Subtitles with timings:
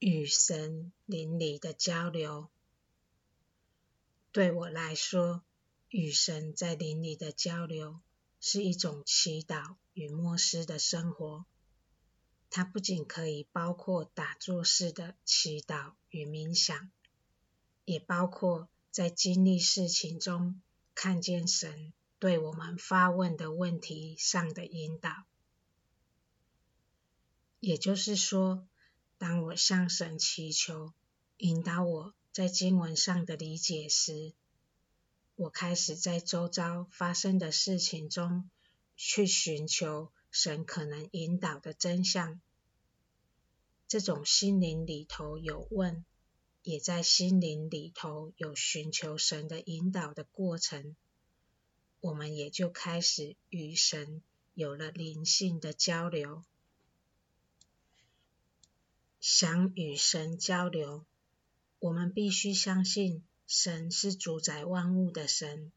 [0.00, 2.48] 与神灵里的交流，
[4.32, 5.42] 对我来说，
[5.90, 8.00] 与神在灵里的交流
[8.40, 11.44] 是一种祈祷与默思的生活。
[12.48, 16.90] 它不仅可以包括打坐式的祈祷与冥想，
[17.84, 20.62] 也包括在经历事情中
[20.94, 25.26] 看见神对我们发问的问题上的引导。
[27.60, 28.66] 也就是说，
[29.20, 30.94] 当我向神祈求
[31.36, 34.32] 引导我在经文上的理解时，
[35.36, 38.48] 我开始在周遭发生的事情中
[38.96, 42.40] 去寻求神可能引导的真相。
[43.86, 46.02] 这种心灵里头有问，
[46.62, 50.96] 也在心灵里头有寻求神的引导的过程，
[52.00, 54.22] 我们也就开始与神
[54.54, 56.42] 有了灵性的交流。
[59.20, 61.04] 想与神交流，
[61.78, 65.70] 我们必须相信神是主宰万物的神，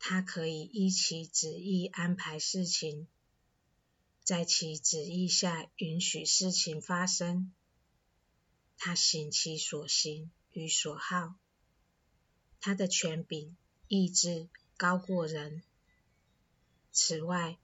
[0.00, 3.06] 他可以依其旨意安排事情，
[4.24, 7.52] 在其旨意下允许事情发生，
[8.76, 11.36] 他行其所行与所好，
[12.60, 15.62] 他的权柄意志高过人。
[16.90, 17.56] 此外，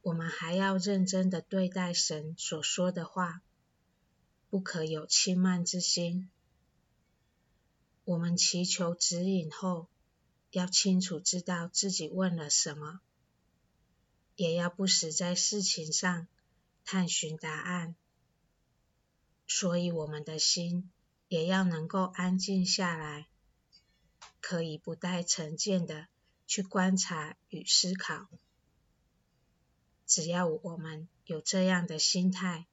[0.00, 3.42] 我们还要认真的对待神所说的话。
[4.50, 6.30] 不可有轻慢之心。
[8.04, 9.88] 我们祈求指引后，
[10.50, 13.00] 要清楚知道自己问了什么，
[14.36, 16.26] 也要不时在事情上
[16.84, 17.94] 探寻答案。
[19.46, 20.90] 所以，我们的心
[21.28, 23.28] 也要能够安静下来，
[24.40, 26.08] 可以不带成见的
[26.46, 28.28] 去观察与思考。
[30.06, 32.66] 只要我们有这样的心态，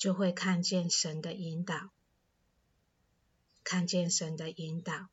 [0.00, 1.90] 就会看见神的引导，
[3.62, 5.10] 看见神的引导，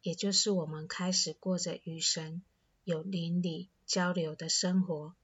[0.00, 2.42] 也就是我们开始过着与神
[2.84, 5.14] 有灵里交流的生活。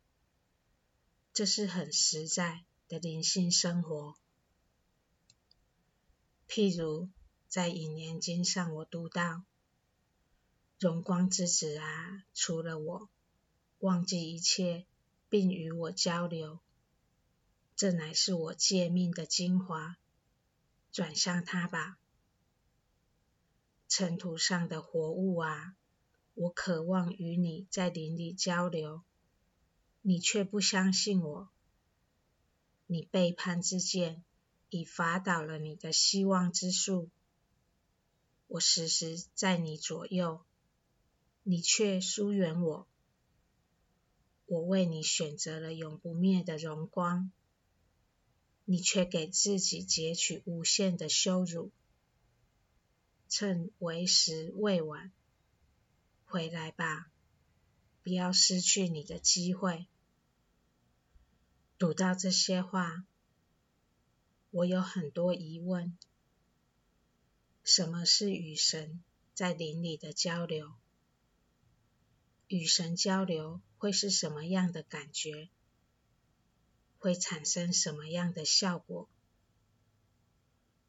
[1.32, 4.16] 这是很实在的灵性生活。
[6.46, 7.08] 譬如
[7.48, 9.44] 在引言经上，我读到
[10.78, 13.08] ：“荣光之子啊，除了我，
[13.78, 14.84] 忘记一切，
[15.30, 16.60] 并与我交流。”
[17.78, 19.98] 这乃是我借命的精华，
[20.90, 21.96] 转向他吧。
[23.86, 25.76] 尘土上的活物啊，
[26.34, 29.04] 我渴望与你在林里交流，
[30.02, 31.50] 你却不相信我。
[32.88, 34.24] 你背叛之剑
[34.70, 37.08] 已伐倒了你的希望之树。
[38.48, 40.44] 我时时在你左右，
[41.44, 42.88] 你却疏远我。
[44.46, 47.30] 我为你选择了永不灭的荣光。
[48.70, 51.70] 你却给自己截取无限的羞辱，
[53.26, 55.10] 趁为时未晚，
[56.26, 57.10] 回来吧，
[58.02, 59.86] 不要失去你的机会。
[61.78, 63.06] 读到这些话，
[64.50, 65.96] 我有很多疑问：
[67.64, 69.02] 什么是与神
[69.32, 70.74] 在灵里的交流？
[72.48, 75.48] 与神交流会是什么样的感觉？
[76.98, 79.08] 会产生什么样的效果？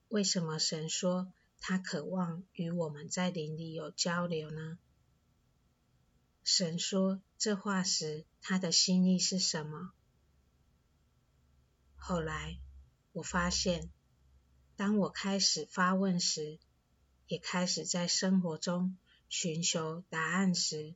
[0.07, 4.79] 为什么神说他渴望与我们在灵里有交流呢？
[6.43, 9.91] 神说这话时，他的心意是什么？
[11.95, 12.57] 后来
[13.11, 13.91] 我发现，
[14.75, 16.57] 当我开始发问时，
[17.27, 20.95] 也开始在生活中寻求答案时，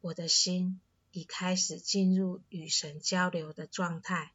[0.00, 0.80] 我的心。
[1.14, 4.34] 已开始进入与神交流的状态。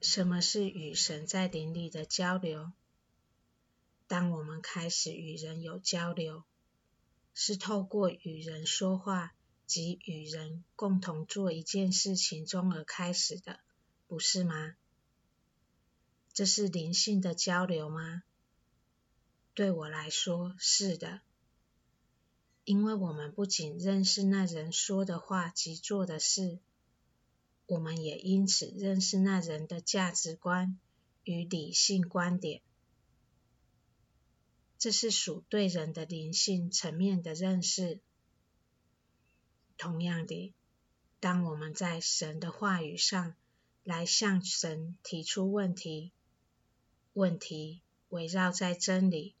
[0.00, 2.72] 什么是与神在灵里的交流？
[4.08, 6.42] 当我们开始与人有交流，
[7.32, 9.34] 是透过与人说话
[9.66, 13.60] 及与人共同做一件事情中而开始的，
[14.08, 14.74] 不是吗？
[16.32, 18.24] 这是灵性的交流吗？
[19.54, 21.20] 对我来说，是的。
[22.64, 26.60] 因为我们不仅认识那人说的话及做的事，
[27.66, 30.78] 我们也因此认识那人的价值观
[31.24, 32.62] 与理性观点。
[34.78, 38.00] 这是属对人的灵性层面的认识。
[39.76, 40.54] 同样的，
[41.18, 43.34] 当我们在神的话语上
[43.82, 46.12] 来向神提出问题，
[47.12, 49.34] 问题围绕在真理，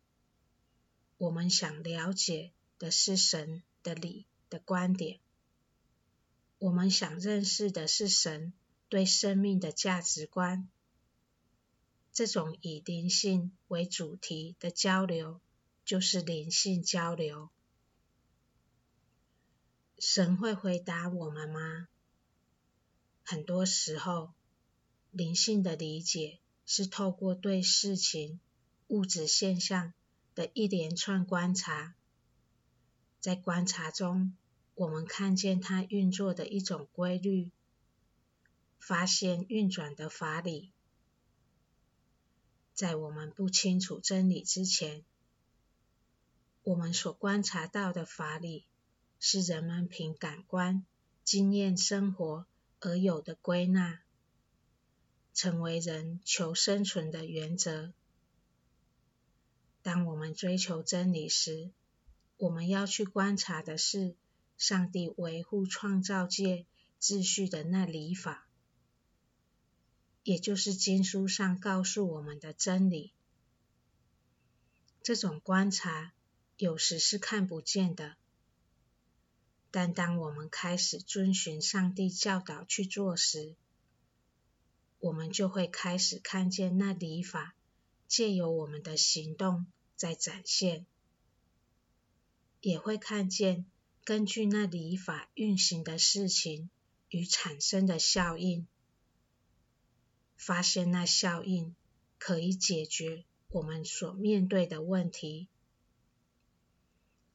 [1.18, 2.52] 我们想了解。
[2.82, 5.20] 的是神的理的观点，
[6.58, 8.52] 我们想认识的是神
[8.88, 10.68] 对生命的价值观。
[12.12, 15.40] 这种以灵性为主题的交流，
[15.84, 17.50] 就是灵性交流。
[19.96, 21.86] 神会回答我们吗？
[23.22, 24.32] 很多时候，
[25.12, 28.40] 灵性的理解是透过对事情、
[28.88, 29.94] 物质现象
[30.34, 31.94] 的一连串观察，
[33.22, 34.36] 在观察中，
[34.74, 37.52] 我们看见它运作的一种规律，
[38.80, 40.72] 发现运转的法理。
[42.74, 45.04] 在我们不清楚真理之前，
[46.64, 48.66] 我们所观察到的法理，
[49.20, 50.84] 是人们凭感官
[51.22, 52.44] 经验生活
[52.80, 54.00] 而有的归纳，
[55.32, 57.92] 成为人求生存的原则。
[59.80, 61.70] 当我们追求真理时，
[62.42, 64.16] 我们要去观察的是
[64.56, 66.66] 上帝维护创造界
[67.00, 68.48] 秩序的那理法，
[70.24, 73.12] 也就是经书上告诉我们的真理。
[75.04, 76.12] 这种观察
[76.56, 78.16] 有时是看不见的。
[79.70, 83.54] 但当我们开始遵循上帝教导去做时，
[84.98, 87.54] 我们就会开始看见那理法
[88.08, 90.86] 借由我们的行动在展现，
[92.62, 93.66] 也会看见
[94.02, 96.70] 根据那理法运行的事情
[97.10, 98.66] 与产生的效应，
[100.38, 101.76] 发现那效应
[102.18, 105.48] 可以解决我们所面对的问题。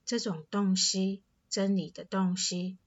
[0.03, 1.21] 这种洞悉。
[1.49, 2.77] 真理的洞悉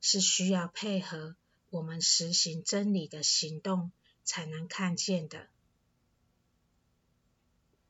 [0.00, 1.34] 是需要配合
[1.70, 3.90] 我们实行真理的行动
[4.22, 5.48] 才能看见的。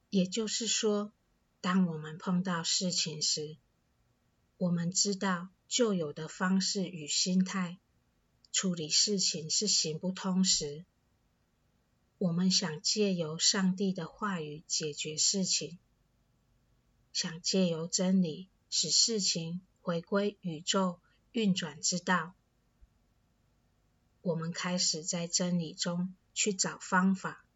[0.09, 1.13] 也就是说，
[1.61, 3.59] 当我们碰到事情时，
[4.61, 7.79] 我们知道旧有的方式与心态
[8.53, 10.85] 处理事情是行不通时，
[12.19, 15.79] 我们想借由上帝的话语解决事情，
[17.11, 19.63] 想借由真理使事情。
[19.81, 21.01] 回归宇宙
[21.33, 22.35] 运转之道，
[24.21, 27.47] 我们开始在真理中去找方法，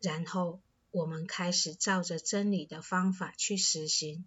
[0.00, 0.60] 然后
[0.92, 4.24] 我们开始照着真理的方法去实行，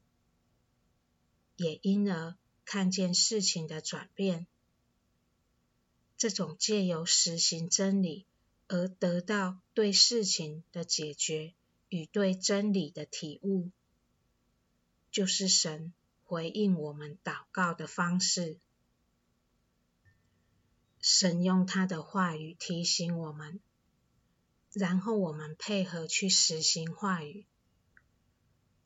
[1.60, 4.48] 也因而看见事情的转变。
[6.18, 8.26] 这种借由实行真理
[8.68, 11.54] 而得到对事情的解决
[11.90, 13.72] 与对真理的体悟，
[15.12, 15.94] 就是神。
[16.24, 18.60] 回应我们祷告的方式，
[21.02, 23.60] 神用他的话语提醒我们，
[24.72, 27.48] 然后我们配合去实行话语。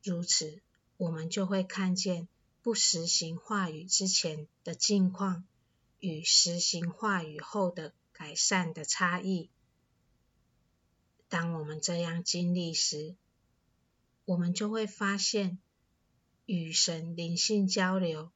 [0.01, 0.61] 如此，
[0.95, 2.29] 我们就会看见
[2.63, 5.43] 不实行话语之前的境况
[5.99, 9.51] 与实行话语后的改善的差异。
[11.29, 13.15] 当我们这样经历时，
[14.25, 15.59] 我们就会发现。
[16.45, 18.29] 与神灵性交流，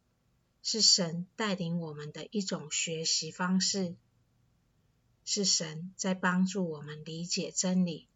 [0.63, 3.97] 是神带领我们的一种学习方式，
[5.25, 8.07] 是神在帮助我们理解真理。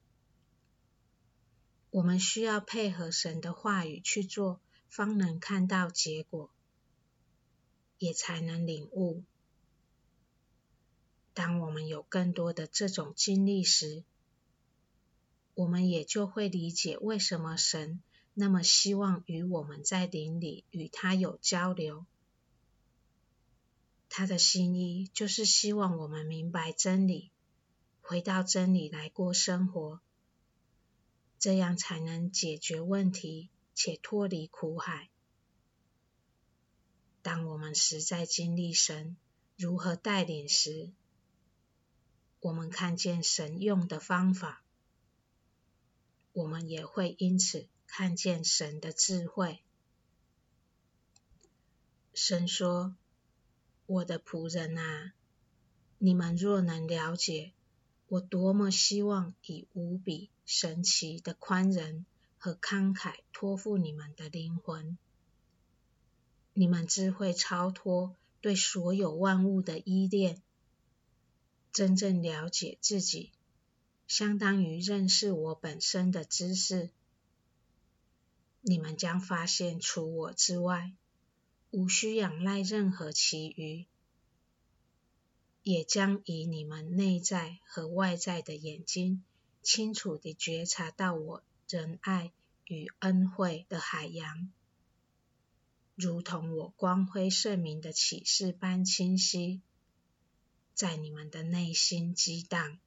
[1.90, 4.62] 我们需要配合神的话语去做，
[4.92, 6.52] 方能看到结果，
[7.98, 9.24] 也才能领悟。
[11.34, 14.04] 当我们有更多的这种经历时，
[15.54, 18.02] 我们也就会理解为什么神。
[18.34, 22.06] 那么希望与我们在灵里与他有交流，
[24.10, 27.32] 他的心意就是希望我们明白真理，
[28.02, 30.02] 回到真理来过生活，
[31.40, 35.10] 这样才能解决问题且脱离苦海。
[37.22, 39.18] 当我们实在经历神
[39.58, 40.92] 如何带领时，
[42.40, 44.64] 我们看见神用的方法，
[46.34, 47.68] 我们也会因此。
[47.94, 49.60] 看见神的智慧。
[52.14, 52.96] 神说
[53.86, 55.12] ：“我的仆人啊，
[55.98, 57.52] 你们若能了解
[58.08, 62.06] 我多么希望以无比神奇的宽仁
[62.44, 64.98] 和慷慨托付你们的灵魂，
[66.56, 70.42] 你们智慧超脱对所有万物的依恋，
[71.72, 73.32] 真正了解自己，
[74.08, 76.90] 相当于认识我本身的知识。”
[78.62, 80.94] 你们将发现，除我之外，
[81.70, 83.86] 无需仰赖任何其余，
[85.62, 89.24] 也将以你们内在和外在的眼睛，
[89.62, 92.34] 清楚地觉察到我仁爱
[92.66, 94.52] 与恩惠的海洋，
[95.96, 99.62] 如同我光辉圣明的启示般清晰，
[100.74, 102.78] 在你们的内心激荡。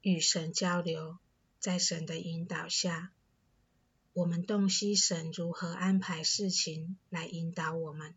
[0.00, 1.18] 与神交流，
[1.60, 3.12] 在神的引导下，
[4.12, 8.16] 我们洞悉神如何安排事情来引导我们。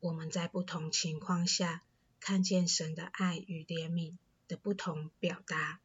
[0.00, 1.84] 我们在不同情况下
[2.18, 4.16] 看见神的爱与怜悯
[4.48, 5.80] 的不同表达，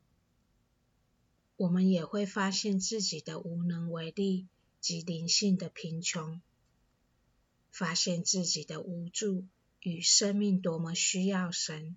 [1.61, 4.47] 我们也会发现自己的无能为力
[4.79, 6.41] 及灵性的贫穷，
[7.69, 9.45] 发现自己的无助
[9.79, 11.95] 与生命多么需要神。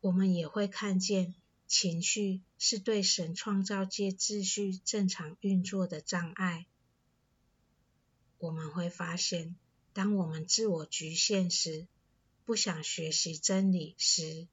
[0.00, 1.34] 我们也会看见，
[1.66, 6.66] 情绪是对神创造界秩序正常运作的障碍。
[8.38, 9.56] 我们会发现，
[9.92, 11.88] 当我们自我局限时，
[12.44, 14.46] 不想学习真理时，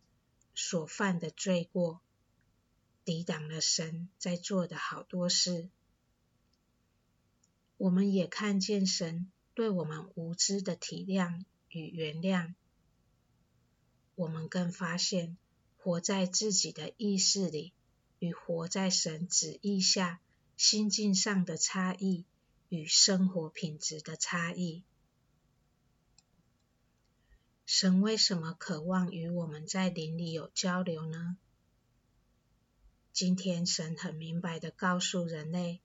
[0.55, 2.01] 所犯的罪过，
[3.07, 5.69] 抵挡了神在做的好多事。
[7.77, 12.53] 我们也看见神对我们无知的体谅与原谅。
[14.15, 15.37] 我们更发现，
[15.77, 17.71] 活在自己的意识里
[18.19, 20.19] 与活在神旨意下
[20.57, 22.25] 心境上的差异
[22.67, 24.83] 与生活品质的差异。
[27.65, 31.37] 神为什么渴望与我们在灵里有交流呢？
[33.17, 35.81] 今天神很明白地告诉人类，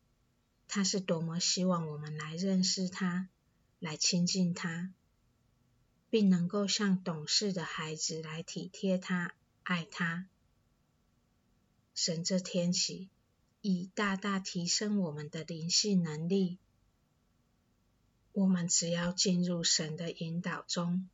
[0.68, 3.30] 他是多么希望我们来认识他，
[3.78, 4.92] 来亲近他。
[6.10, 10.28] 并能够像懂事的孩子来体贴他、爱他。
[11.94, 13.08] 神这天起，
[13.62, 16.58] 已大大提升我们的灵性能力。
[18.32, 21.08] 我们只要进入神的引导中，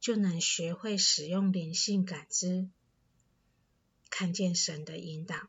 [0.00, 2.68] 就能学会使用灵性感知，
[4.16, 5.48] 看见神的引导。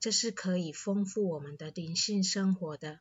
[0.00, 2.98] 这是可以丰富我们的灵性生活的。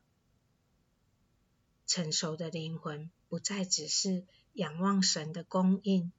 [1.88, 6.12] 成熟的灵魂不再只是仰望神的供应，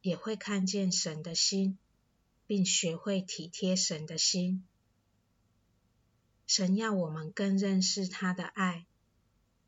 [0.00, 1.76] 也会看见神的心，
[2.46, 4.64] 并学会体贴神的心。
[6.46, 8.86] 神要我们更认识他的爱，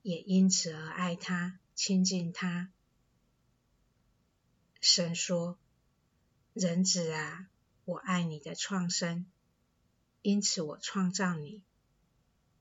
[0.03, 2.71] 也因此而爱他、亲近他。
[4.81, 5.59] 神说
[6.53, 7.49] ：“人子啊，
[7.85, 9.27] 我爱你的创生，
[10.23, 11.63] 因此我创造你，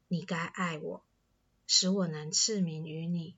[0.08, 1.04] 你该爱我。”
[1.74, 3.38] 使我能赐名于你，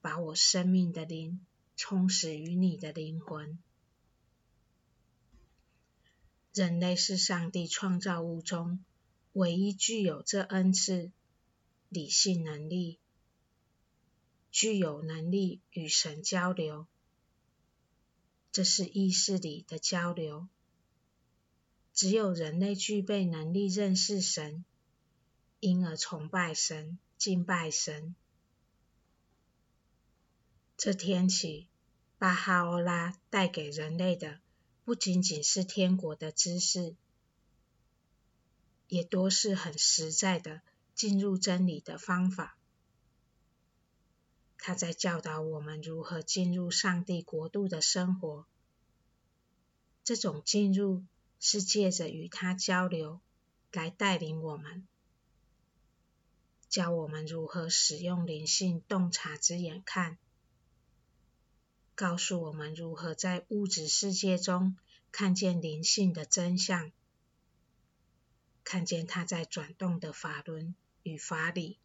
[0.00, 1.44] 把我生命的灵
[1.76, 3.58] 充实于你的灵魂。
[6.54, 8.82] 人类是上帝创造物中
[9.34, 11.10] 唯一具有这恩赐
[11.90, 12.98] 理性能力，
[14.50, 16.86] 具有能力与神交流。
[18.56, 20.48] 这是意识里的交流。
[21.92, 24.64] 只有人类具备能力认识神，
[25.60, 26.98] 因而崇拜神。
[27.18, 28.14] 敬拜神。
[30.78, 31.68] 这天起，
[32.16, 34.40] 巴哈欧拉带给人类的
[34.86, 36.96] 不仅仅是天国的知识，
[38.88, 40.62] 也多是很实在的
[40.94, 42.56] 进入真理的方法。
[44.66, 48.48] 他在教导我们如何进入上帝国度的生活。
[50.02, 51.04] 这种进入
[51.38, 53.20] 是借着与他交流
[53.70, 54.84] 来带领我们。
[56.68, 60.18] 教我们如何使用灵性洞察之眼看，
[61.94, 64.76] 告诉我们如何在物质世界中
[65.12, 66.90] 看见灵性的真相，
[68.64, 71.78] 看见它在转动的法轮与法理。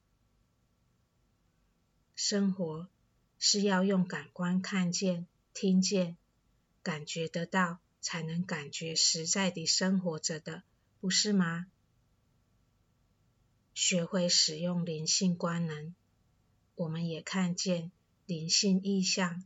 [2.16, 2.88] 生活
[3.40, 6.18] 是要用感官看见、听见、
[6.84, 10.64] 感觉得到，才能感觉实在地生活着的，
[11.00, 11.68] 不是吗？
[13.74, 15.96] 学会使用灵性观能，
[16.76, 17.92] 我们也看见
[18.26, 19.46] 灵性意象，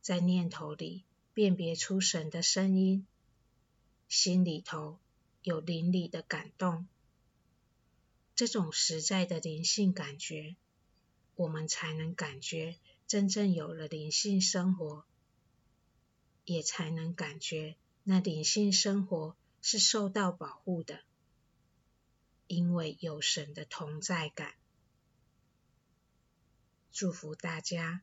[0.00, 1.04] 在念头里
[1.34, 3.06] 辨别出神的声音，
[4.08, 4.98] 心里头
[5.42, 6.88] 有灵里的感动。
[8.34, 10.56] 这种实在的灵性感觉，
[11.36, 12.76] 我们才能感觉
[13.06, 15.04] 真正有了灵性生活，
[16.44, 21.00] 也才能感觉那灵性生活是受到保护的。
[22.46, 24.54] 因为有神的同在感，
[26.92, 28.02] 祝福大家